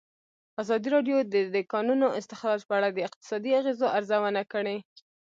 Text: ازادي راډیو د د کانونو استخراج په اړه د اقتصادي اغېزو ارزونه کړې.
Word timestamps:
ازادي 0.61 0.89
راډیو 0.95 1.17
د 1.33 1.35
د 1.55 1.57
کانونو 1.71 2.07
استخراج 2.19 2.61
په 2.67 2.73
اړه 2.77 2.89
د 2.91 2.97
اقتصادي 3.07 3.51
اغېزو 3.59 3.85
ارزونه 3.97 4.41
کړې. 4.53 4.77